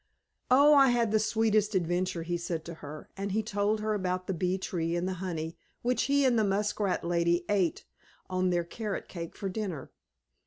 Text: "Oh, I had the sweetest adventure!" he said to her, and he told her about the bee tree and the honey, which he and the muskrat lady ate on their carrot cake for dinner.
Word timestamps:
"Oh, 0.49 0.73
I 0.73 0.87
had 0.87 1.11
the 1.11 1.19
sweetest 1.19 1.75
adventure!" 1.75 2.23
he 2.23 2.35
said 2.35 2.65
to 2.65 2.73
her, 2.81 3.07
and 3.15 3.33
he 3.33 3.43
told 3.43 3.81
her 3.81 3.93
about 3.93 4.25
the 4.25 4.33
bee 4.33 4.57
tree 4.57 4.95
and 4.95 5.07
the 5.07 5.13
honey, 5.21 5.55
which 5.83 6.05
he 6.09 6.25
and 6.25 6.39
the 6.39 6.43
muskrat 6.43 7.03
lady 7.03 7.45
ate 7.47 7.85
on 8.27 8.49
their 8.49 8.63
carrot 8.63 9.07
cake 9.07 9.35
for 9.35 9.47
dinner. 9.47 9.91